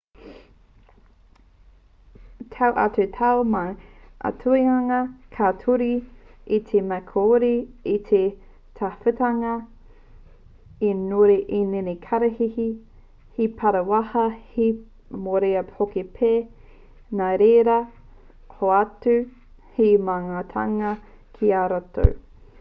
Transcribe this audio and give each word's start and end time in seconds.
tau 2.53 2.71
atu 2.85 3.03
tau 3.17 3.39
mai 3.55 3.73
ka 4.21 4.29
aituangia 4.29 4.77
ngā 5.35 5.49
tūruhi 5.63 5.97
i 6.57 6.59
te 6.69 6.81
mea 6.91 7.03
kāore 7.11 7.51
i 7.51 7.93
tika 8.07 8.23
te 8.23 8.23
tawhititanga 8.79 9.51
he 10.81 10.89
nunui 11.03 11.35
ēnei 11.59 11.95
kararehe 12.07 12.67
he 13.37 13.47
pāwhara 13.61 14.25
he 14.55 14.67
mōrearea 15.27 15.63
hoki 15.77 16.05
pea 16.17 16.41
nāreira 17.21 17.77
hoatu 18.61 19.17
he 19.77 19.91
maheatanga 20.09 20.95
ki 21.37 21.57
a 21.61 21.65
rātou 21.75 22.15